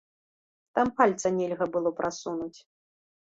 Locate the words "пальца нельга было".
1.01-1.89